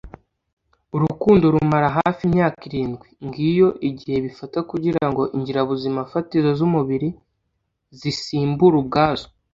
urukundo 0.95 1.45
rumara 1.53 1.87
hafi 1.97 2.21
imyaka 2.27 2.59
irindwi 2.69 3.07
ngiyo 3.25 3.67
igihe 3.89 4.17
bifata 4.25 4.59
kugira 4.71 5.03
ngo 5.09 5.23
ingirabuzimafatizo 5.35 6.49
z'umubiri 6.59 7.09
zisimbure 7.99 8.75
ubwazo 8.81 9.27